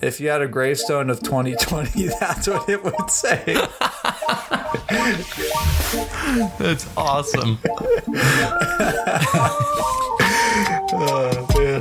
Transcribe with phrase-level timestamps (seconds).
[0.00, 3.42] If you had a gravestone of 2020, that's what it would say.
[6.58, 7.58] That's awesome.
[10.96, 11.80] Oh, man.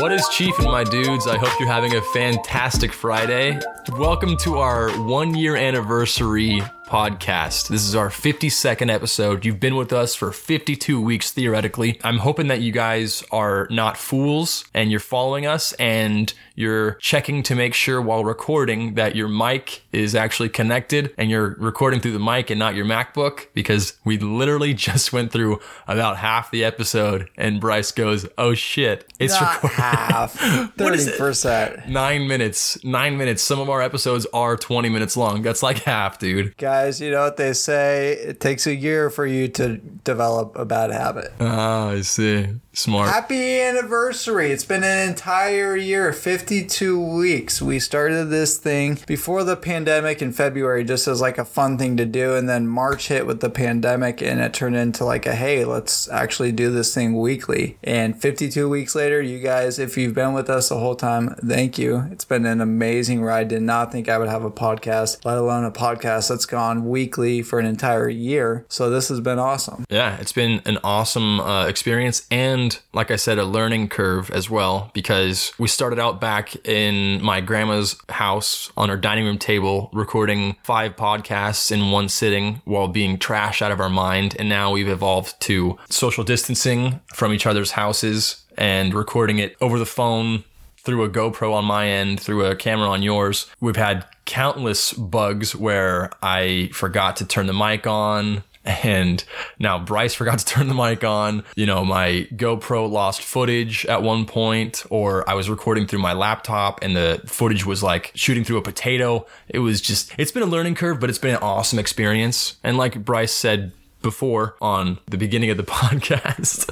[0.00, 1.26] What is Chiefin my dudes?
[1.26, 3.58] I hope you're having a fantastic Friday.
[3.98, 7.68] Welcome to our one year anniversary podcast.
[7.68, 9.44] This is our 52nd episode.
[9.44, 12.00] You've been with us for 52 weeks, theoretically.
[12.02, 17.42] I'm hoping that you guys are not fools and you're following us and you're checking
[17.44, 22.12] to make sure while recording that your mic is actually connected and you're recording through
[22.12, 26.62] the mic and not your MacBook because we literally just went through about half the
[26.64, 29.76] episode and Bryce goes, Oh shit, it's Not recording.
[29.78, 30.40] half.
[30.76, 31.18] What is it?
[31.18, 31.88] 30%.
[31.88, 32.82] Nine minutes.
[32.84, 33.42] Nine minutes.
[33.42, 35.42] Some of our episodes are 20 minutes long.
[35.42, 36.56] That's like half, dude.
[36.58, 38.12] Guys, you know what they say?
[38.12, 41.32] It takes a year for you to develop a bad habit.
[41.40, 42.48] Ah, I see.
[42.72, 43.08] Smart.
[43.08, 44.52] Happy anniversary.
[44.52, 47.60] It's been an entire year, 52 weeks.
[47.60, 51.96] We started this thing before the pandemic in February just as like a fun thing
[51.96, 52.36] to do.
[52.36, 56.08] And then March hit with the pandemic and it turned into like a hey, let's
[56.10, 57.76] actually do this thing weekly.
[57.82, 61.76] And 52 weeks later, you guys, if you've been with us the whole time, thank
[61.76, 62.06] you.
[62.12, 63.48] It's been an amazing ride.
[63.48, 67.42] Did not think I would have a podcast, let alone a podcast that's gone weekly
[67.42, 68.64] for an entire year.
[68.68, 69.84] So this has been awesome.
[69.90, 72.59] Yeah, it's been an awesome uh, experience and,
[72.92, 77.40] like I said, a learning curve as well because we started out back in my
[77.40, 83.18] grandma's house on her dining room table recording five podcasts in one sitting while being
[83.18, 84.36] trashed out of our mind.
[84.38, 89.78] And now we've evolved to social distancing from each other's houses and recording it over
[89.78, 90.44] the phone
[90.82, 93.46] through a GoPro on my end, through a camera on yours.
[93.60, 98.44] We've had countless bugs where I forgot to turn the mic on.
[98.64, 99.24] And
[99.58, 101.44] now Bryce forgot to turn the mic on.
[101.56, 106.12] You know, my GoPro lost footage at one point, or I was recording through my
[106.12, 109.26] laptop and the footage was like shooting through a potato.
[109.48, 112.56] It was just, it's been a learning curve, but it's been an awesome experience.
[112.62, 113.72] And like Bryce said
[114.02, 116.70] before on the beginning of the podcast,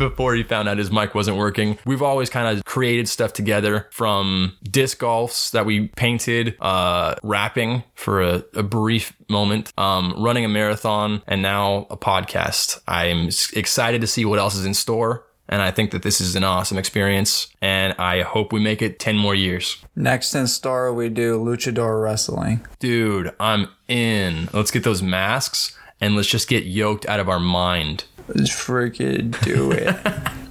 [0.00, 1.78] before he found out his mic wasn't working.
[1.86, 7.84] We've always kind of created stuff together from disc golfs that we painted, uh, rapping
[7.94, 12.80] for a, a brief moment, um, running a marathon, and now a podcast.
[12.88, 15.26] I'm excited to see what else is in store.
[15.50, 17.48] And I think that this is an awesome experience.
[17.60, 19.76] And I hope we make it 10 more years.
[19.96, 22.64] Next in store, we do luchador wrestling.
[22.78, 24.48] Dude, I'm in.
[24.52, 28.04] Let's get those masks and let's just get yoked out of our mind.
[28.36, 29.96] Just freaking do it.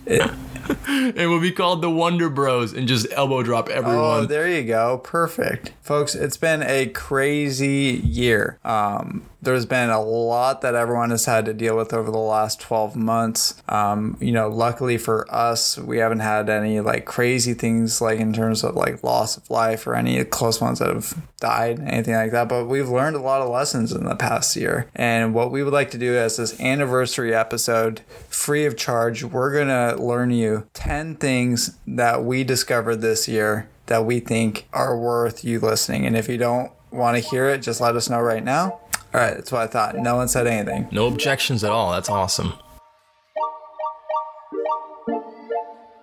[0.06, 0.32] It-
[0.88, 3.98] It will be called the Wonder Bros and just elbow drop everyone.
[4.20, 5.00] oh, there you go.
[5.00, 5.74] Perfect.
[5.82, 8.60] Folks, it's been a crazy year.
[8.64, 12.62] Um, there's been a lot that everyone has had to deal with over the last
[12.62, 13.62] 12 months.
[13.68, 18.32] Um, you know, luckily for us, we haven't had any like crazy things like in
[18.32, 22.32] terms of like loss of life or any close ones that have died, anything like
[22.32, 22.50] that.
[22.50, 24.90] But we've learned a lot of lessons in the past year.
[24.96, 29.54] And what we would like to do as this anniversary episode, free of charge, we're
[29.54, 34.98] going to learn you 10 things that we discovered this year that we think are
[34.98, 36.06] worth you listening.
[36.06, 38.80] And if you don't want to hear it, just let us know right now.
[39.12, 39.98] All right, that's what I thought.
[39.98, 40.88] No one said anything.
[40.92, 41.92] No objections at all.
[41.92, 42.54] That's awesome.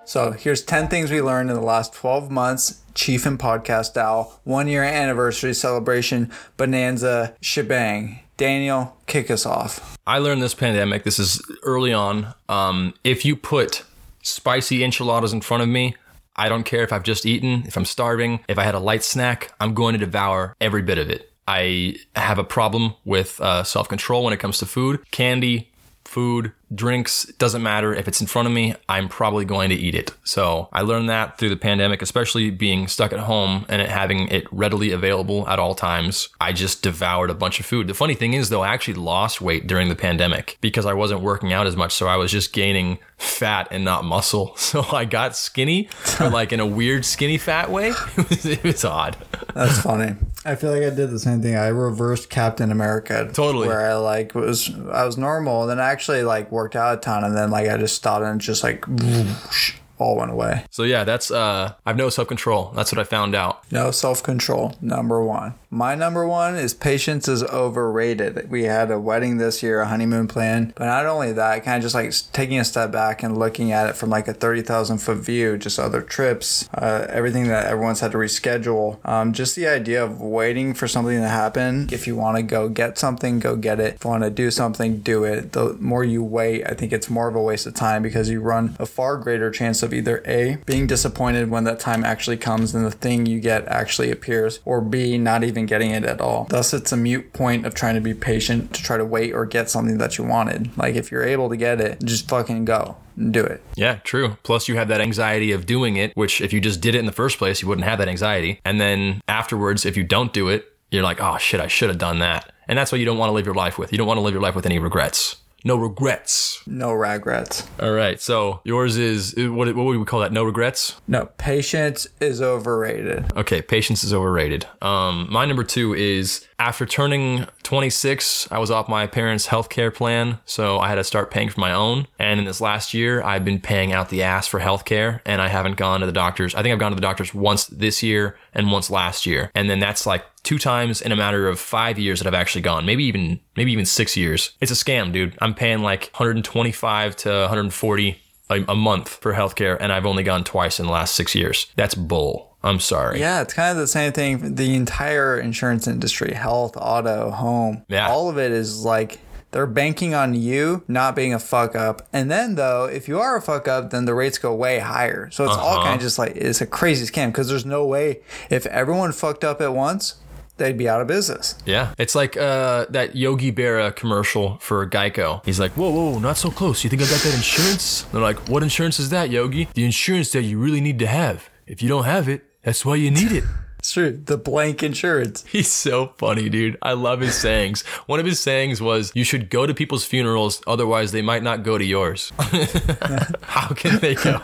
[0.07, 2.81] So here's 10 things we learned in the last 12 months.
[2.95, 8.21] Chiefin Podcast Style, one year anniversary celebration, bonanza, shebang.
[8.37, 9.99] Daniel, kick us off.
[10.07, 12.35] I learned this pandemic, this is early on.
[12.49, 13.83] Um, if you put
[14.23, 15.97] spicy enchiladas in front of me,
[16.37, 19.03] I don't care if I've just eaten, if I'm starving, if I had a light
[19.03, 21.33] snack, I'm going to devour every bit of it.
[21.49, 25.01] I have a problem with uh, self control when it comes to food.
[25.11, 25.71] Candy,
[26.05, 27.95] food, drinks, doesn't matter.
[27.95, 30.13] If it's in front of me, I'm probably going to eat it.
[30.25, 34.29] So I learned that through the pandemic, especially being stuck at home and it having
[34.29, 36.29] it readily available at all times.
[36.41, 37.87] I just devoured a bunch of food.
[37.87, 41.21] The funny thing is, though, I actually lost weight during the pandemic because I wasn't
[41.21, 41.93] working out as much.
[41.93, 44.55] So I was just gaining fat and not muscle.
[44.67, 45.89] So I got skinny,
[46.19, 47.91] but like in a weird skinny fat way.
[47.91, 49.17] It was, it was odd.
[49.55, 50.17] That's funny.
[50.45, 51.57] I feel like I did the same thing.
[51.57, 53.31] I reversed Captain America.
[53.33, 53.69] Totally.
[53.69, 57.01] Where I like was I was normal, and then I actually like worked out a
[57.01, 60.65] ton, and then like I just stopped and just like whoosh, all went away.
[60.71, 62.73] So yeah, that's uh, I've no self control.
[62.75, 63.71] That's what I found out.
[63.71, 64.75] No self control.
[64.81, 65.55] Number one.
[65.77, 68.51] My number one is patience is overrated.
[68.51, 71.83] We had a wedding this year, a honeymoon plan, but not only that, kind of
[71.83, 75.19] just like taking a step back and looking at it from like a 30,000 foot
[75.19, 79.07] view, just other trips, uh, everything that everyone's had to reschedule.
[79.07, 81.91] Um, just the idea of waiting for something to happen.
[81.93, 83.97] If you want to go get something, go get it.
[83.97, 85.53] If you want to do something, do it.
[85.53, 88.41] The more you wait, I think it's more of a waste of time because you
[88.41, 92.75] run a far greater chance of either A, being disappointed when that time actually comes
[92.75, 96.47] and the thing you get actually appears, or B, not even getting it at all.
[96.49, 99.45] Thus, it's a mute point of trying to be patient to try to wait or
[99.47, 100.77] get something that you wanted.
[100.77, 103.63] Like, if you're able to get it, just fucking go and do it.
[103.77, 104.37] Yeah, true.
[104.43, 107.07] Plus, you have that anxiety of doing it, which if you just did it in
[107.07, 108.61] the first place, you wouldn't have that anxiety.
[108.65, 111.99] And then afterwards, if you don't do it, you're like, oh shit, I should have
[111.99, 112.53] done that.
[112.69, 113.93] And that's what you don't want to live your life with.
[113.93, 115.37] You don't want to live your life with any regrets.
[115.67, 116.63] No regrets.
[116.65, 117.67] No regrets.
[117.81, 118.21] All right.
[118.21, 119.67] So yours is what?
[119.75, 120.31] What would we call that?
[120.31, 120.95] No regrets.
[121.09, 123.37] No, patience is overrated.
[123.37, 124.65] Okay, patience is overrated.
[124.81, 130.39] Um, my number two is after turning 26, I was off my parents' healthcare plan,
[130.47, 132.07] so I had to start paying for my own.
[132.19, 135.49] And in this last year, I've been paying out the ass for healthcare, and I
[135.49, 136.55] haven't gone to the doctors.
[136.55, 139.69] I think I've gone to the doctors once this year and once last year, and
[139.69, 142.87] then that's like two times in a matter of five years that I've actually gone.
[142.87, 144.53] Maybe even maybe even six years.
[144.61, 145.37] It's a scam, dude.
[145.41, 150.45] I'm paying like 125 to 140 a, a month for healthcare, and I've only gone
[150.45, 151.67] twice in the last six years.
[151.77, 152.56] That's bull.
[152.67, 153.21] I'm sorry.
[153.21, 154.55] Yeah, it's kind of the same thing.
[154.57, 158.09] The entire insurance industry, health, auto, home, Yeah.
[158.09, 159.21] all of it is like
[159.53, 162.07] they're banking on you not being a fuck up.
[162.13, 165.31] And then though, if you are a fuck up, then the rates go way higher.
[165.31, 165.85] So it's all Uh-huh.
[165.85, 168.21] kind of just like it's a crazy scam because there's no way
[168.51, 170.17] if everyone fucked up at once,
[170.59, 171.55] they'd be out of business.
[171.65, 175.43] Yeah, it's like uh, that Yogi Berra commercial for Geico.
[175.45, 176.83] He's like, "Whoa, whoa, not so close.
[176.83, 179.69] You think I got that insurance?" They're like, "What insurance is that, Yogi?
[179.75, 181.49] The insurance that you really need to have.
[181.67, 183.45] If you don't have it, that's why you need it."
[183.87, 184.21] It's true.
[184.25, 185.45] The blank insurance.
[185.49, 186.77] He's so funny, dude.
[186.83, 187.83] I love his sayings.
[188.07, 191.63] One of his sayings was, "You should go to people's funerals, otherwise they might not
[191.63, 192.33] go to yours."
[193.43, 194.41] How can they go?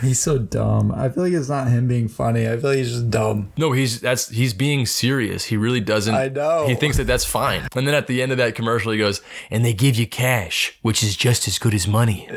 [0.00, 0.90] He's so dumb.
[0.90, 2.48] I feel like it's not him being funny.
[2.48, 3.52] I feel like he's just dumb.
[3.56, 5.44] No, he's that's he's being serious.
[5.44, 6.14] He really doesn't.
[6.16, 6.66] I know.
[6.66, 7.68] He thinks that that's fine.
[7.76, 9.22] And then at the end of that commercial, he goes,
[9.52, 12.28] "And they give you cash, which is just as good as money."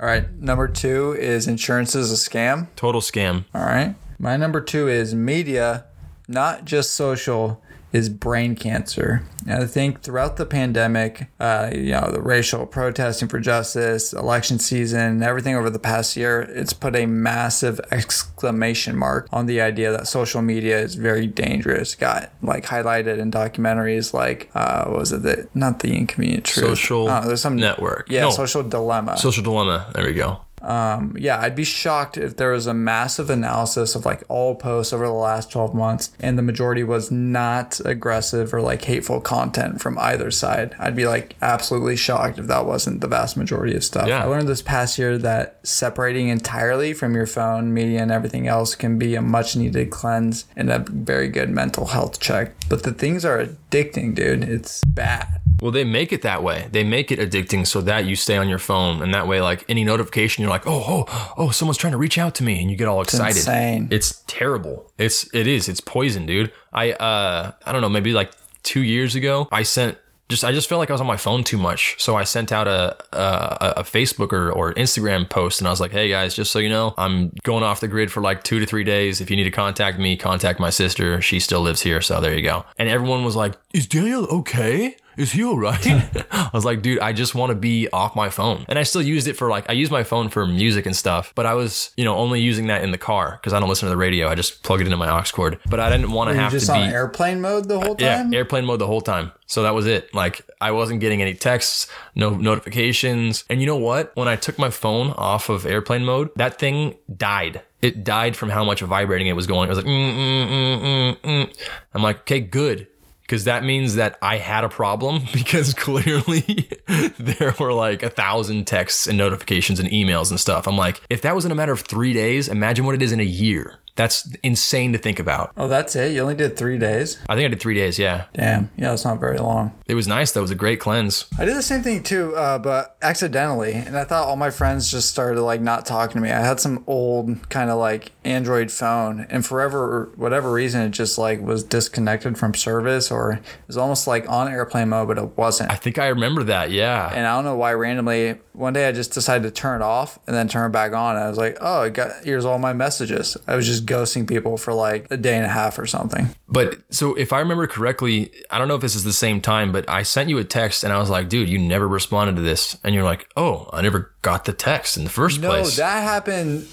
[0.00, 0.32] All right.
[0.34, 2.68] Number two is insurance is a scam.
[2.76, 3.44] Total scam.
[3.54, 3.96] All right.
[4.18, 5.86] My number two is media,
[6.28, 7.62] not just social,
[7.92, 9.22] is brain cancer.
[9.46, 14.58] And I think throughout the pandemic, uh, you know, the racial protesting for justice, election
[14.58, 19.90] season, everything over the past year, it's put a massive exclamation mark on the idea
[19.90, 21.94] that social media is very dangerous.
[21.94, 25.22] Got like highlighted in documentaries like, uh, what was it?
[25.22, 26.66] The, not the inconvenient truth.
[26.68, 28.08] Social Oh, there's some Network.
[28.10, 28.30] Yeah, No.
[28.30, 29.16] social dilemma.
[29.16, 29.90] Social dilemma.
[29.94, 30.40] There we go.
[30.62, 34.92] Um, yeah, I'd be shocked if there was a massive analysis of like all posts
[34.92, 39.80] over the last 12 months and the majority was not aggressive or like hateful content
[39.80, 40.74] from either side.
[40.78, 44.08] I'd be like absolutely shocked if that wasn't the vast majority of stuff.
[44.08, 44.22] Yeah.
[44.22, 48.74] I learned this past year that separating entirely from your phone, media, and everything else
[48.74, 52.52] can be a much needed cleanse and a very good mental health check.
[52.68, 54.44] But the things are addicting, dude.
[54.44, 55.40] It's bad.
[55.60, 56.68] Well, they make it that way.
[56.70, 59.64] They make it addicting so that you stay on your phone, and that way, like
[59.68, 62.70] any notification, you're like, oh, oh, oh, someone's trying to reach out to me, and
[62.70, 63.36] you get all excited.
[63.36, 63.88] It's insane.
[63.90, 64.90] It's terrible.
[64.98, 65.68] It's it is.
[65.68, 66.52] It's poison, dude.
[66.72, 67.88] I uh, I don't know.
[67.88, 68.32] Maybe like
[68.62, 69.98] two years ago, I sent.
[70.28, 72.52] Just, I just felt like I was on my phone too much, so I sent
[72.52, 76.34] out a a, a Facebook or, or Instagram post, and I was like, "Hey guys,
[76.34, 79.22] just so you know, I'm going off the grid for like two to three days.
[79.22, 81.22] If you need to contact me, contact my sister.
[81.22, 84.96] She still lives here, so there you go." And everyone was like, "Is Daniel okay?"
[85.18, 86.26] Is all right?
[86.30, 88.64] I was like, dude, I just want to be off my phone.
[88.68, 91.32] And I still used it for like, I use my phone for music and stuff,
[91.34, 93.86] but I was, you know, only using that in the car because I don't listen
[93.86, 94.28] to the radio.
[94.28, 95.58] I just plug it into my aux cord.
[95.68, 96.78] But I didn't want to have just to be.
[96.78, 98.32] on airplane mode the whole time.
[98.32, 99.32] yeah, airplane mode the whole time.
[99.46, 100.12] So that was it.
[100.14, 103.44] Like I wasn't getting any texts, no notifications.
[103.48, 104.14] And you know what?
[104.14, 107.62] When I took my phone off of airplane mode, that thing died.
[107.80, 109.68] It died from how much vibrating it was going.
[109.68, 111.56] It was like, mm, mm, mm, mm, mm.
[111.94, 112.88] I'm like, okay, good.
[113.28, 116.70] Because that means that I had a problem because clearly
[117.18, 120.66] there were like a thousand texts and notifications and emails and stuff.
[120.66, 123.12] I'm like, if that was in a matter of three days, imagine what it is
[123.12, 123.78] in a year.
[123.98, 125.50] That's insane to think about.
[125.56, 126.12] Oh, that's it?
[126.12, 127.18] You only did three days?
[127.28, 127.98] I think I did three days.
[127.98, 128.26] Yeah.
[128.32, 128.70] Damn.
[128.76, 129.72] Yeah, it's not very long.
[129.88, 130.38] It was nice though.
[130.38, 131.26] It was a great cleanse.
[131.36, 133.72] I did the same thing too, uh, but accidentally.
[133.72, 136.30] And I thought all my friends just started like not talking to me.
[136.30, 141.18] I had some old kind of like Android phone, and forever, whatever reason, it just
[141.18, 145.36] like was disconnected from service or it was almost like on airplane mode, but it
[145.36, 145.72] wasn't.
[145.72, 146.70] I think I remember that.
[146.70, 147.10] Yeah.
[147.12, 150.18] and I don't know why randomly one day I just decided to turn it off
[150.26, 151.16] and then turn it back on.
[151.16, 153.36] I was like, oh, I got here's all my messages.
[153.46, 156.28] I was just ghosting people for like a day and a half or something.
[156.48, 159.72] But so if I remember correctly, I don't know if this is the same time,
[159.72, 162.42] but I sent you a text and I was like, dude, you never responded to
[162.42, 162.78] this.
[162.84, 165.78] And you're like, oh, I never got the text in the first No, place.
[165.78, 166.68] No, that happened.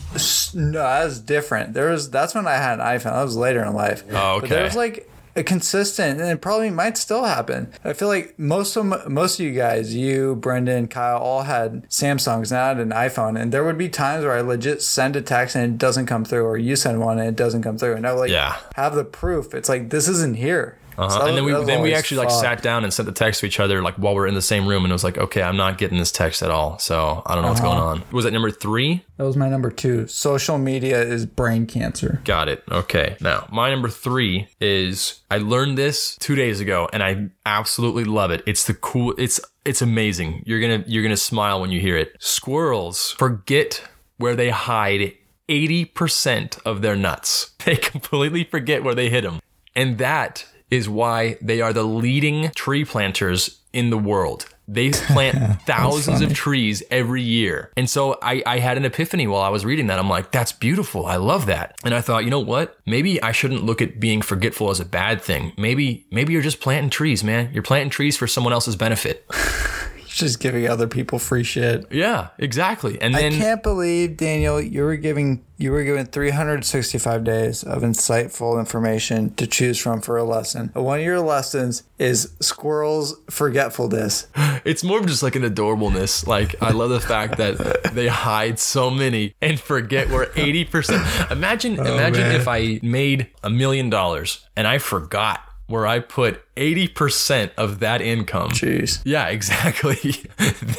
[0.54, 1.74] No, that's different.
[1.74, 3.14] There was that's when I had an iPhone.
[3.14, 4.04] That was later in life.
[4.12, 5.10] Oh, But there was like
[5.44, 7.72] consistent, and it probably might still happen.
[7.84, 12.52] I feel like most of most of you guys, you, Brendan, Kyle, all had Samsungs,
[12.52, 15.22] and I had an iPhone, and there would be times where I legit send a
[15.22, 17.96] text and it doesn't come through, or you send one and it doesn't come through,
[17.96, 18.56] and I would like Yeah.
[18.76, 19.54] have the proof.
[19.54, 20.78] It's like this isn't here.
[20.98, 21.10] Uh-huh.
[21.10, 23.46] So and then we then we actually like sat down and sent the text to
[23.46, 25.58] each other like while we're in the same room and it was like okay I'm
[25.58, 27.70] not getting this text at all so I don't know what's Uh-huh.
[27.70, 28.04] going on.
[28.12, 29.04] Was that number three?
[29.18, 30.08] That was my number two.
[30.08, 32.22] Social media is brain cancer.
[32.24, 32.64] got it.
[32.72, 33.18] Okay.
[33.22, 38.32] Now my number three is I learned this two days ago and I absolutely love
[38.32, 38.44] it.
[38.46, 40.44] It's the cool it's it's amazing.
[40.46, 42.16] You're gonna you're gonna smile when you hear it.
[42.20, 43.82] Squirrels forget
[44.18, 45.14] where they hide
[45.50, 47.52] 80% of their nuts.
[47.66, 49.40] They completely forget where they hid them
[49.76, 54.48] and that is why they are the leading tree planters in the world.
[54.68, 57.72] They plant thousands of trees every year.
[57.78, 60.00] And so I, I had an epiphany while I was reading that.
[60.00, 61.06] I'm like, that's beautiful.
[61.06, 61.76] I love that.
[61.84, 62.78] And I thought, you know what?
[62.86, 65.54] Maybe I shouldn't look at being forgetful as a bad thing.
[65.58, 67.52] Maybe, maybe you're just planting trees, man.
[67.54, 69.26] You're planting trees for someone else's benefit.
[70.16, 71.92] Just giving other people free shit.
[71.92, 73.02] Yeah, exactly.
[73.02, 78.60] And I can't believe Daniel, you were giving you were given 365 days of insightful
[78.60, 80.70] information to choose from for a lesson.
[80.74, 84.28] One of your lessons is squirrels forgetfulness.
[84.66, 86.26] it's more of just like an adorableness.
[86.26, 91.06] Like I love the fact that they hide so many and forget where eighty percent.
[91.30, 92.36] Imagine, oh, imagine man.
[92.40, 97.80] if I made a million dollars and I forgot where I put eighty percent of
[97.80, 98.50] that income.
[98.52, 99.02] Jeez.
[99.04, 100.24] Yeah, exactly.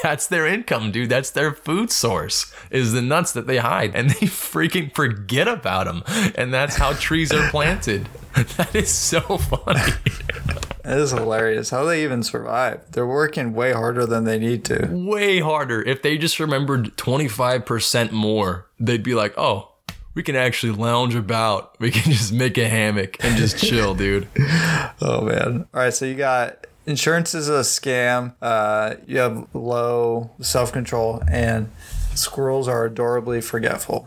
[0.03, 1.11] That's their income, dude.
[1.11, 5.87] That's their food source is the nuts that they hide and they freaking forget about
[5.87, 6.03] them.
[6.37, 8.09] And that's how trees are planted.
[8.59, 9.81] That is so funny.
[10.85, 11.71] It is hilarious.
[11.71, 12.83] How they even survive?
[12.93, 14.89] They're working way harder than they need to.
[14.93, 15.81] way harder.
[15.81, 19.73] If they just remembered 25% more, they'd be like, oh,
[20.17, 21.79] we can actually lounge about.
[21.79, 24.27] We can just make a hammock and just chill, dude.
[25.01, 25.69] Oh man.
[25.73, 28.35] All right, so you got insurance is a scam.
[28.41, 31.71] Uh, you have low self control, and
[32.15, 34.07] squirrels are adorably forgetful.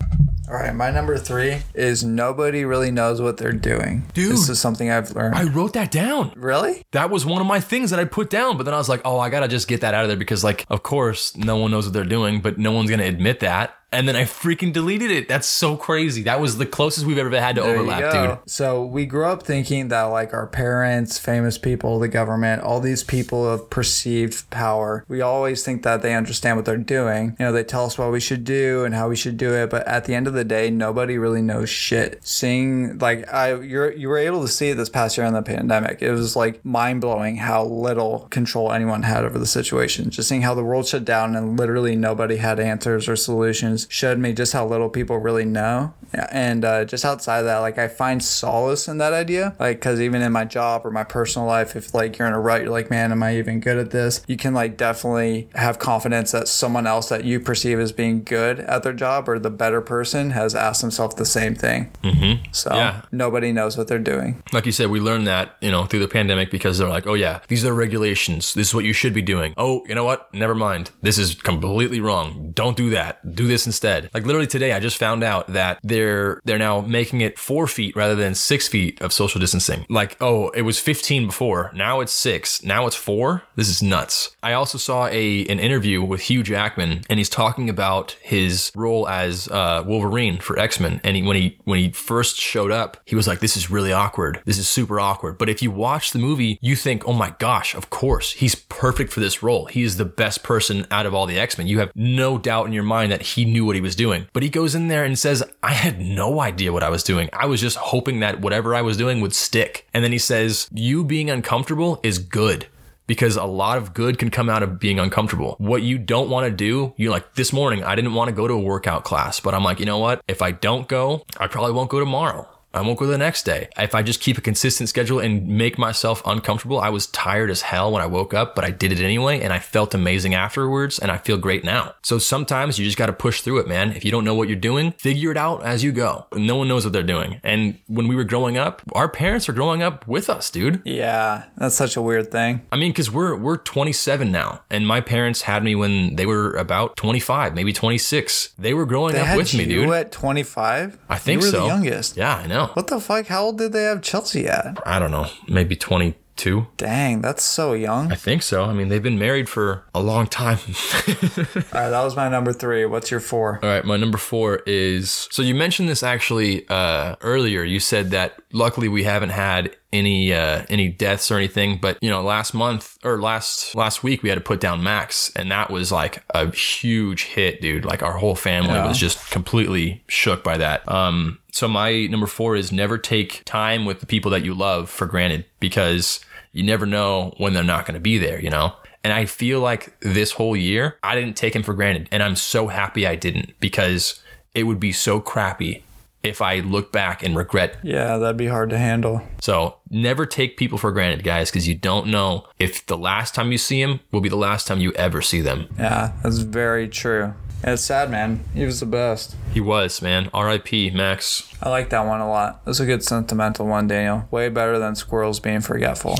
[0.50, 4.08] All right, my number three is nobody really knows what they're doing.
[4.16, 4.32] Dude.
[4.32, 5.36] this is something I've learned.
[5.36, 6.34] I wrote that down.
[6.36, 6.82] really?
[6.92, 9.02] That was one of my things that I put down, but then I was like,
[9.06, 11.70] oh, I gotta just get that out of there because, like, of course, no one
[11.70, 13.76] knows what they're doing, but no one's gonna admit that.
[13.92, 15.28] And then I freaking deleted it.
[15.28, 16.22] That's so crazy.
[16.24, 18.50] That was the closest we've ever had to There overlap, dude.
[18.50, 23.04] So we grew up thinking that like our parents, famous people, the government, all these
[23.04, 27.36] people of perceived power, we always think that they understand what they're doing.
[27.40, 29.72] You know, they tell us what we should do and how we should do it,
[29.72, 32.20] but at the end of the day, nobody really knows shit.
[32.26, 35.42] Seeing like I you're you were able to see it this past year in the
[35.42, 36.02] pandemic.
[36.02, 40.12] It was like mind blowing how little control anyone had over the situation.
[40.12, 44.18] Just seeing how the world shut down and literally nobody had answers or solutions showed
[44.20, 45.94] me just how little people really know.
[46.32, 49.56] And uh, just outside of that, like I find solace in that idea.
[49.60, 52.40] Like, because even in my job or my personal life, if like you're in a
[52.40, 54.24] rut, you're like, man, am I even good at this?
[54.28, 58.60] You can like definitely have confidence that someone else that you perceive as being good
[58.62, 61.92] at their job or the better person has asked themselves the same thing.
[62.04, 62.52] Mm-hmm.
[62.52, 63.02] So Yeah.
[63.12, 64.42] nobody knows what they're doing.
[64.52, 67.14] Like you said, we learned that, you know, through the pandemic because they're like, oh
[67.14, 68.54] yeah, these are regulations.
[68.56, 69.54] This is what you should be doing.
[69.58, 70.34] Oh, you know what?
[70.34, 70.90] Never mind.
[71.04, 72.52] This is completely wrong.
[72.56, 73.36] Don't do that.
[73.36, 74.10] Do this instead.
[74.14, 77.96] Like literally today, I just found out that they're they're now making it four feet
[77.96, 79.86] rather than six feet of social distancing.
[79.90, 81.72] Like, oh, it was 15 before.
[81.76, 82.64] Now it's six.
[82.64, 83.44] Now it's four.
[83.56, 84.36] This is nuts.
[84.42, 89.08] I also saw a an interview with Hugh Jackman, and he's talking about his role
[89.08, 91.00] as uh, Wolverine for X Men.
[91.04, 93.94] And he, when he when he first showed up, he was like, "This is really
[93.94, 94.42] awkward.
[94.46, 97.76] This is super awkward." But if you watch the movie, you think, "Oh my gosh,
[97.76, 99.66] of course, he's perfect for this role.
[99.66, 102.68] He is the best person out of all the X Men." You have no doubt
[102.68, 104.28] in your mind that he knew what he was doing.
[104.34, 107.30] But he goes in there and says, "I had no idea what I was doing.
[107.34, 110.68] I was just hoping that whatever I was doing would stick." And then he says,
[110.74, 112.68] "You being uncomfortable is good."
[113.10, 115.56] because a lot of good can come out of being uncomfortable.
[115.58, 118.48] What you don't want to do, you're like, this morning, I didn't want to go
[118.48, 120.22] to a workout class, but I'm like, you know what?
[120.28, 122.48] If I don't go, I probably won't go tomorrow.
[122.74, 123.70] I won't go the next day.
[123.78, 127.62] If I just keep a consistent schedule and make myself uncomfortable, I was tired as
[127.64, 131.00] hell when I woke up, but I did it anyway and I felt amazing afterwards
[131.00, 131.96] and I feel great now.
[132.04, 133.92] So sometimes you just got to push through it, man.
[133.94, 136.28] If you don't know what you're doing, figure it out as you go.
[136.34, 137.40] No one knows what they're doing.
[137.44, 140.82] And when we were growing up, our parents are growing up with us, dude.
[140.86, 142.62] Yeah, that's such a weird thing.
[142.72, 146.54] I mean, cause we're, we're 27 now and my parents had me when they were
[146.56, 148.50] about 25, maybe 26.
[148.60, 149.90] They were growing They up with me, you dude.
[149.94, 150.98] at 25?
[151.10, 151.62] I think you were so.
[151.62, 152.18] the youngest.
[152.18, 152.59] Yeah, I know.
[152.68, 153.28] What the fuck?
[153.28, 154.80] How old did they have Chelsea at?
[154.86, 156.68] I don't know, maybe 22.
[156.78, 158.12] Dang, that's so young.
[158.12, 158.64] I think so.
[158.64, 160.58] I mean, they've been married for a long time.
[161.08, 162.86] All right, that was my number three.
[162.86, 163.60] What's your four?
[163.62, 167.64] All right, my number four is so you mentioned this actually uh, earlier.
[167.64, 172.10] You said that luckily we haven't had any uh, any deaths or anything, but you
[172.10, 175.70] know, last month or last last week we had to put down Max, and that
[175.72, 177.86] was like a huge hit, dude.
[177.86, 178.88] Like our whole family Yeah.
[178.88, 180.88] was just completely shook by that.
[180.90, 184.90] Um, so my number four is never take time with the people that you love
[184.90, 186.20] for granted because
[186.52, 188.40] you never know when they're not going to be there.
[188.42, 188.74] You know.
[189.02, 192.10] And I feel like this whole year, I didn't take him for granted.
[192.12, 194.22] And I'm so happy I didn't because
[194.54, 195.86] it would be so crappy
[196.24, 197.78] if I look back and regret.
[197.84, 199.22] Yeah, that'd be hard to handle.
[199.42, 203.52] So never take people for granted, guys, because you don't know if the last time
[203.52, 205.68] you see them will be the last time you ever see them.
[205.78, 207.34] Yeah, that's very true.
[207.62, 208.46] And it's sad, man.
[208.54, 209.36] He was the best.
[209.54, 210.30] He was, man.
[210.34, 210.92] R.I.P.
[210.92, 211.54] Max.
[211.62, 212.64] I like that one a lot.
[212.66, 214.28] That's a good sentimental one, Daniel.
[214.32, 216.16] Way better than squirrels being forgetful.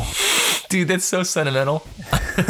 [0.68, 1.88] Dude, that's so sentimental.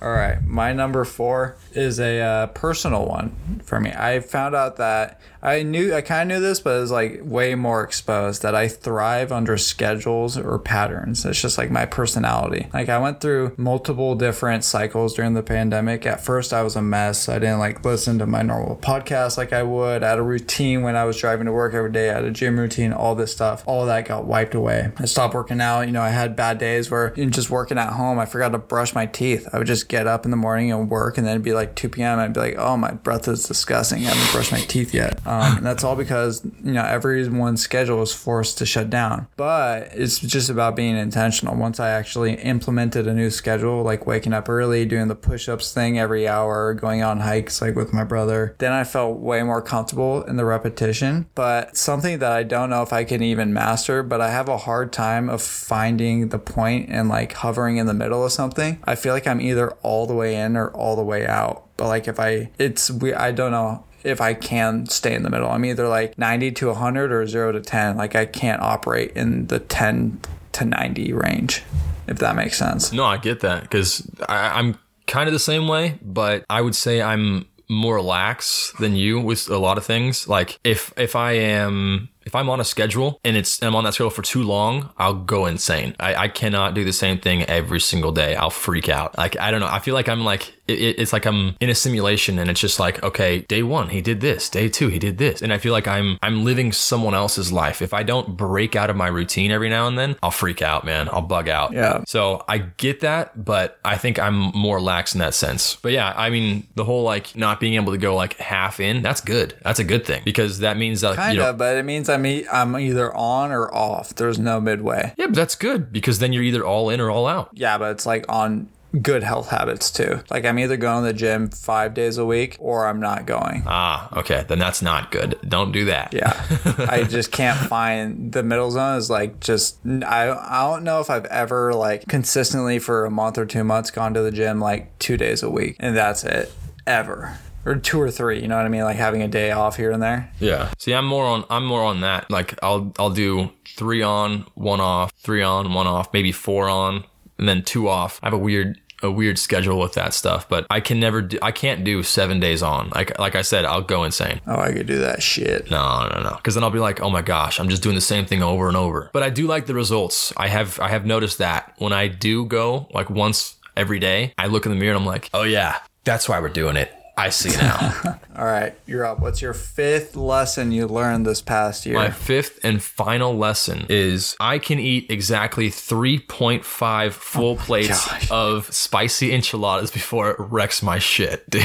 [0.00, 3.90] All right, my number four is a uh, personal one for me.
[3.90, 7.20] I found out that I knew I kind of knew this, but it was like
[7.22, 11.24] way more exposed that I thrive under schedules or patterns.
[11.24, 12.68] It's just like my personality.
[12.72, 16.04] Like I went through multiple different cycles during the pandemic.
[16.06, 17.28] At first, I was a mess.
[17.28, 20.02] I didn't like listen to my normal podcast like I would.
[20.02, 22.10] I had a routine when I was driving to work every day.
[22.10, 23.62] I had a gym routine, all this stuff.
[23.66, 24.90] All that got wiped away.
[24.96, 25.82] I stopped working out.
[25.82, 28.94] You know, I had bad days where just working at home, I forgot to brush
[28.94, 29.48] my teeth.
[29.52, 31.88] I would just get up in the morning and work, and then be like 2
[31.88, 32.18] p.m.
[32.18, 34.06] I'd be like, oh, my breath is disgusting.
[34.06, 35.20] I haven't brushed my teeth yet.
[35.26, 39.26] Um, and that's all because, you know, everyone's schedule was forced to shut down.
[39.36, 41.56] But it's just about being intentional.
[41.56, 45.72] Once I actually implemented a new schedule, like waking up early, doing the push ups
[45.72, 49.62] thing every hour, going on hikes like with my brother, then I felt way more
[49.62, 51.26] comfortable in the repetition.
[51.34, 54.58] But something that I don't know if I can even master, but I have a
[54.58, 58.78] hard time of finding the point and like hovering in the middle of something.
[58.84, 61.55] I feel like I'm either all the way in or all the way out.
[61.76, 65.30] But like if I, it's we, I don't know if I can stay in the
[65.30, 65.50] middle.
[65.50, 67.96] I'm either like 90 to 100 or 0 to 10.
[67.96, 70.20] Like I can't operate in the 10
[70.52, 71.62] to 90 range,
[72.06, 72.92] if that makes sense.
[72.92, 77.02] No, I get that because I'm kind of the same way, but I would say
[77.02, 80.28] I'm more lax than you with a lot of things.
[80.28, 83.94] Like if if I am if I'm on a schedule and it's I'm on that
[83.94, 85.96] schedule for too long, I'll go insane.
[85.98, 88.36] I, I cannot do the same thing every single day.
[88.36, 89.16] I'll freak out.
[89.18, 89.68] Like I don't know.
[89.68, 92.60] I feel like I'm like it, it- it's like I'm in a simulation and it's
[92.60, 95.58] just like okay, day one he did this, day two he did this, and I
[95.58, 97.82] feel like I'm I'm living someone else's life.
[97.82, 100.84] If I don't break out of my routine every now and then, I'll freak out,
[100.84, 101.08] man.
[101.12, 101.72] I'll bug out.
[101.72, 102.02] Yeah.
[102.06, 105.76] So I get that, but I think I'm more lax in that sense.
[105.76, 109.02] But yeah, I mean the whole like not being able to go like half in,
[109.02, 109.54] that's good.
[109.62, 112.08] That's a good thing because that means that Kind you know, of, but it means
[112.08, 114.14] I'm, e- I'm either on or off.
[114.14, 115.12] There's no midway.
[115.16, 117.50] yeah, but that's good because then you're either all in or all out.
[117.54, 118.68] Yeah, but it's like on
[119.02, 120.22] good health habits too.
[120.30, 123.64] Like I'm either going to the gym five days a week or I'm not going.
[123.66, 125.38] Ah, okay, then that's not good.
[125.46, 126.12] Don't do that.
[126.12, 126.32] Yeah,
[126.88, 128.96] I just can't find the middle zone.
[128.96, 133.38] Is like just I I don't know if I've ever like consistently for a month
[133.38, 136.52] or two months gone to the gym like two days a week and that's it
[136.86, 138.40] ever or two or three.
[138.40, 138.84] You know what I mean?
[138.84, 140.32] Like having a day off here and there.
[140.38, 140.70] Yeah.
[140.78, 142.30] See, I'm more on I'm more on that.
[142.30, 147.04] Like I'll I'll do 3 on, 1 off, 3 on, 1 off, maybe 4 on,
[147.38, 148.18] and then 2 off.
[148.22, 151.38] I have a weird a weird schedule with that stuff, but I can never do
[151.42, 152.90] I can't do 7 days on.
[152.94, 154.40] Like like I said, I'll go insane.
[154.46, 155.70] Oh, I could do that shit.
[155.70, 156.36] No, no, no.
[156.36, 158.68] Because then I'll be like, oh my gosh, I'm just doing the same thing over
[158.68, 159.10] and over.
[159.12, 160.32] But I do like the results.
[160.36, 164.46] I have I have noticed that when I do go like once every day, I
[164.46, 166.92] look in the mirror and I'm like, oh yeah, that's why we're doing it.
[167.18, 168.18] I see now.
[168.36, 169.20] All right, you're up.
[169.20, 171.94] What's your fifth lesson you learned this past year?
[171.94, 178.30] My fifth and final lesson is I can eat exactly 3.5 full oh plates gosh.
[178.30, 181.64] of spicy enchiladas before it wrecks my shit, dude.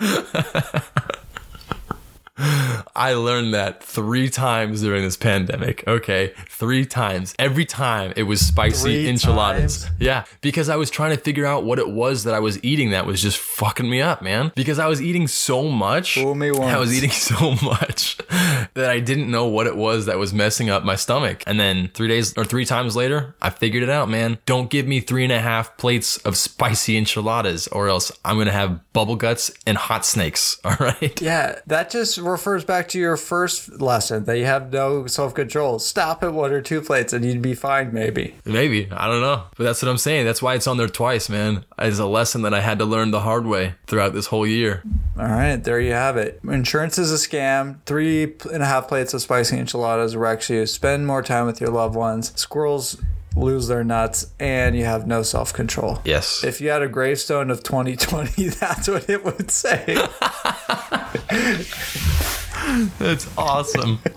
[2.96, 5.84] I learned that three times during this pandemic.
[5.86, 7.34] Okay, three times.
[7.38, 9.84] Every time it was spicy Three enchiladas.
[9.84, 9.96] times?
[10.00, 12.90] Yeah, because I was trying to figure out what it was that I was eating
[12.90, 14.52] that was just fucking me up, man.
[14.54, 16.14] Because I was eating so much.
[16.14, 16.72] Fool me once.
[16.74, 18.16] I was eating so much
[18.74, 21.42] that I didn't know what it was that was messing up my stomach.
[21.46, 24.38] And then three days or three times later, I figured it out, man.
[24.46, 28.46] Don't give me three and a half plates of spicy enchiladas or else I'm going
[28.46, 30.58] to have bubble guts and hot snakes.
[30.64, 31.20] All right.
[31.20, 35.78] Yeah, that just refers back to your first lesson that you have no self control.
[35.78, 38.34] Stop at one or two plates and you'd be fine, maybe.
[38.44, 38.88] Maybe.
[38.90, 39.44] I don't know.
[39.56, 40.24] But that's what I'm saying.
[40.24, 41.64] That's why it's on there twice, man.
[41.78, 44.82] It's a lesson that I had to learn the hard way throughout this whole year.
[45.18, 46.40] All right, there you have it.
[46.44, 47.78] Insurance is a scam.
[47.84, 50.66] Three and a half plates of spicy enchiladas wrecks you.
[50.66, 52.32] Spend more time with your loved ones.
[52.36, 52.96] Squirrels
[53.36, 56.00] lose their nuts, and you have no self control.
[56.04, 56.44] Yes.
[56.44, 59.96] If you had a gravestone of 2020, that's what it would say.
[62.98, 63.98] That's awesome.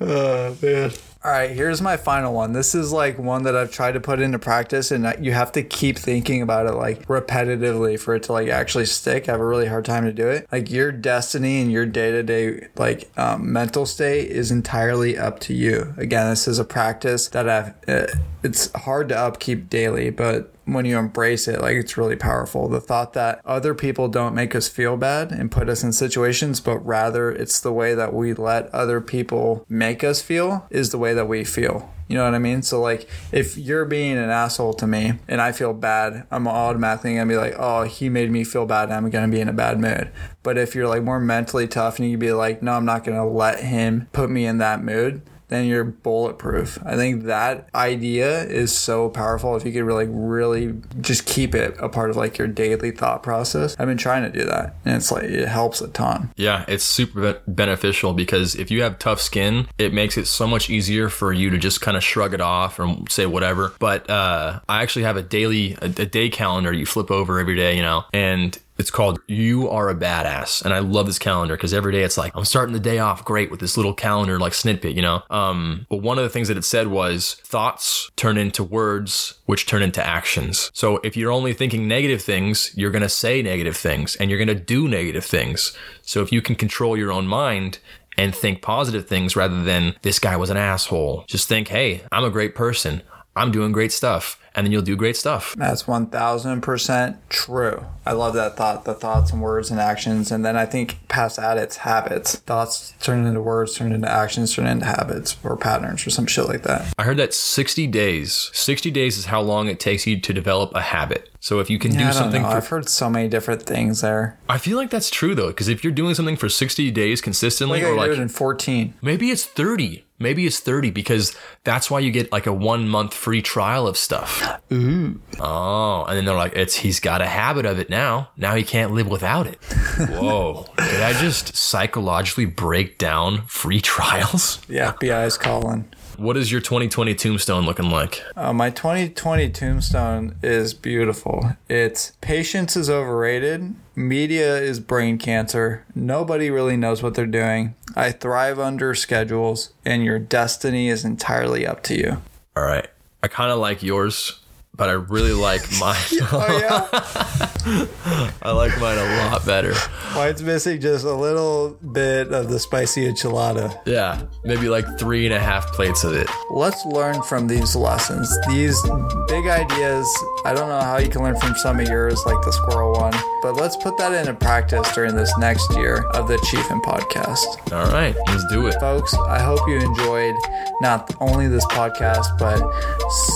[0.00, 0.90] oh, man.
[1.24, 2.52] All right, here's my final one.
[2.52, 5.64] This is like one that I've tried to put into practice, and you have to
[5.64, 9.28] keep thinking about it like repetitively for it to like actually stick.
[9.28, 10.46] I have a really hard time to do it.
[10.52, 15.40] Like your destiny and your day to day like um, mental state is entirely up
[15.40, 15.92] to you.
[15.96, 17.74] Again, this is a practice that I've.
[17.88, 18.06] Uh,
[18.44, 22.68] it's hard to upkeep daily, but when you embrace it, like it's really powerful.
[22.68, 26.60] The thought that other people don't make us feel bad and put us in situations,
[26.60, 30.98] but rather it's the way that we let other people make us feel is the
[30.98, 31.92] way that we feel.
[32.08, 32.62] You know what I mean?
[32.62, 37.14] So like if you're being an asshole to me and I feel bad, I'm automatically
[37.14, 39.52] gonna be like, oh, he made me feel bad and I'm gonna be in a
[39.52, 40.10] bad mood.
[40.42, 43.04] But if you're like more mentally tough and you can be like, no, I'm not
[43.04, 46.78] gonna let him put me in that mood, then you're bulletproof.
[46.84, 51.76] I think that idea is so powerful if you could really, really just keep it
[51.78, 53.76] a part of like your daily thought process.
[53.78, 56.30] I've been trying to do that and it's like, it helps a ton.
[56.36, 60.70] Yeah, it's super beneficial because if you have tough skin, it makes it so much
[60.70, 63.72] easier for you to just kind of shrug it off or say whatever.
[63.78, 67.56] But uh, I actually have a daily, a, a day calendar you flip over every
[67.56, 70.64] day, you know, and it's called You Are a Badass.
[70.64, 73.24] And I love this calendar because every day it's like, I'm starting the day off
[73.24, 75.22] great with this little calendar, like snippet, you know?
[75.30, 79.66] Um, but one of the things that it said was thoughts turn into words, which
[79.66, 80.70] turn into actions.
[80.72, 84.38] So if you're only thinking negative things, you're going to say negative things and you're
[84.38, 85.76] going to do negative things.
[86.02, 87.78] So if you can control your own mind,
[88.16, 91.24] and think positive things rather than this guy was an asshole.
[91.28, 93.02] Just think, hey, I'm a great person.
[93.36, 94.40] I'm doing great stuff.
[94.58, 95.54] And then you'll do great stuff.
[95.56, 97.84] That's 1000% true.
[98.04, 100.32] I love that thought, the thoughts and words and actions.
[100.32, 102.34] And then I think past that, it's habits.
[102.40, 106.46] Thoughts turn into words, turn into actions, turn into habits or patterns or some shit
[106.48, 106.92] like that.
[106.98, 110.74] I heard that 60 days, 60 days is how long it takes you to develop
[110.74, 111.30] a habit.
[111.40, 114.38] So if you can Yeah, do something for, I've heard so many different things there.
[114.48, 117.82] I feel like that's true though, because if you're doing something for 60 days consistently,
[117.82, 118.94] or like in 14.
[119.02, 123.14] maybe it's 30, maybe it's 30 because that's why you get like a one month
[123.14, 124.60] free trial of stuff.
[124.72, 125.20] Ooh.
[125.38, 128.30] Oh, and then they're like, it's he's got a habit of it now.
[128.36, 129.58] Now he can't live without it.
[130.10, 130.66] Whoa.
[130.76, 134.56] Did I just psychologically break down free trials?
[134.66, 135.88] The FBI is calling.
[136.18, 138.24] What is your 2020 tombstone looking like?
[138.34, 141.52] Uh, my 2020 tombstone is beautiful.
[141.68, 143.76] It's patience is overrated.
[143.94, 145.84] Media is brain cancer.
[145.94, 147.76] Nobody really knows what they're doing.
[147.94, 152.20] I thrive under schedules, and your destiny is entirely up to you.
[152.56, 152.88] All right.
[153.22, 154.40] I kind of like yours,
[154.78, 155.96] but I really like mine.
[156.30, 156.86] Oh yeah,
[158.42, 159.74] I like mine a lot better.
[160.14, 163.78] mine's missing just a little bit of the spicy enchilada.
[163.86, 166.28] Yeah, maybe like three and a half plates of it.
[166.50, 168.34] Let's learn from these lessons.
[168.48, 168.80] These
[169.28, 170.06] big ideas.
[170.44, 173.14] I don't know how you can learn from some of yours, like the squirrel one,
[173.42, 177.72] but let's put that into practice during this next year of the Chiefin podcast.
[177.72, 178.74] All right, let's do it.
[178.80, 179.14] folks.
[179.14, 180.34] I hope you enjoyed
[180.80, 182.58] not only this podcast, but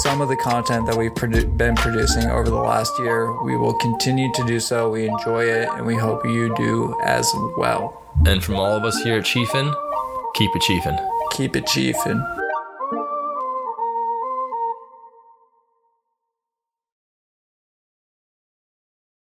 [0.03, 3.33] some of the content that we've produ- been producing over the last year.
[3.43, 4.91] We will continue to do so.
[4.91, 8.03] We enjoy it, and we hope you do as well.
[8.27, 9.75] And from all of us here at Chiefin,
[10.35, 10.99] keep it chiefin'.
[11.33, 12.42] Keep it chiefin'.